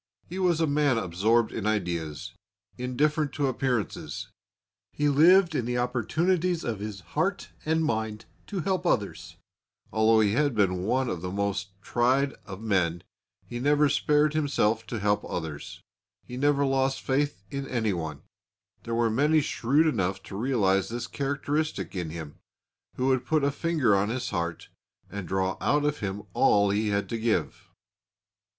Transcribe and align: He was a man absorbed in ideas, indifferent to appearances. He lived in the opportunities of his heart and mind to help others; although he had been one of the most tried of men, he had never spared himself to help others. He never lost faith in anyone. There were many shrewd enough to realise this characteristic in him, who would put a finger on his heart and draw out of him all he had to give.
He 0.25 0.39
was 0.39 0.59
a 0.59 0.65
man 0.65 0.97
absorbed 0.97 1.51
in 1.51 1.67
ideas, 1.67 2.33
indifferent 2.75 3.33
to 3.33 3.45
appearances. 3.45 4.29
He 4.91 5.09
lived 5.09 5.53
in 5.53 5.65
the 5.65 5.77
opportunities 5.77 6.63
of 6.63 6.79
his 6.79 7.01
heart 7.13 7.49
and 7.65 7.85
mind 7.85 8.25
to 8.47 8.61
help 8.61 8.87
others; 8.87 9.37
although 9.93 10.19
he 10.21 10.31
had 10.31 10.55
been 10.55 10.85
one 10.85 11.07
of 11.07 11.21
the 11.21 11.29
most 11.29 11.69
tried 11.83 12.33
of 12.47 12.59
men, 12.61 13.03
he 13.45 13.57
had 13.57 13.63
never 13.63 13.89
spared 13.89 14.33
himself 14.33 14.87
to 14.87 14.97
help 14.99 15.23
others. 15.23 15.83
He 16.25 16.35
never 16.35 16.65
lost 16.65 17.01
faith 17.01 17.43
in 17.51 17.67
anyone. 17.67 18.23
There 18.81 18.95
were 18.95 19.11
many 19.11 19.39
shrewd 19.39 19.85
enough 19.85 20.23
to 20.23 20.35
realise 20.35 20.89
this 20.89 21.05
characteristic 21.05 21.95
in 21.95 22.09
him, 22.09 22.39
who 22.95 23.05
would 23.09 23.23
put 23.27 23.43
a 23.43 23.51
finger 23.51 23.95
on 23.95 24.09
his 24.09 24.31
heart 24.31 24.69
and 25.11 25.27
draw 25.27 25.57
out 25.61 25.85
of 25.85 25.99
him 25.99 26.23
all 26.33 26.71
he 26.71 26.87
had 26.87 27.07
to 27.09 27.19
give. 27.19 27.69